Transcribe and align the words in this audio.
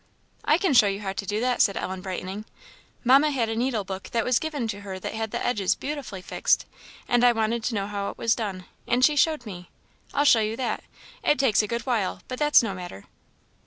"I 0.43 0.57
can 0.57 0.73
show 0.73 0.87
you 0.87 1.01
how 1.01 1.13
to 1.13 1.27
do 1.27 1.39
that," 1.41 1.61
said 1.61 1.77
Ellen, 1.77 2.01
brightening; 2.01 2.45
"Mamma 3.03 3.29
had 3.29 3.49
a 3.49 3.55
needlebook 3.55 4.09
that 4.09 4.25
was 4.25 4.39
given 4.39 4.67
to 4.69 4.79
her 4.81 4.97
that 4.97 5.13
had 5.13 5.29
the 5.29 5.45
edges 5.45 5.75
beautifully 5.75 6.23
fixed; 6.23 6.65
and 7.07 7.23
I 7.23 7.31
wanted 7.33 7.63
to 7.65 7.75
know 7.75 7.85
how 7.85 8.09
it 8.09 8.17
was 8.17 8.33
done, 8.33 8.65
and 8.87 9.05
she 9.05 9.15
showed 9.15 9.45
me. 9.45 9.69
I'll 10.11 10.25
show 10.25 10.39
you 10.41 10.57
that. 10.57 10.83
It 11.23 11.37
takes 11.37 11.61
a 11.61 11.67
good 11.67 11.83
while, 11.85 12.23
but 12.27 12.39
that's 12.39 12.63
no 12.63 12.73
matter." 12.73 13.03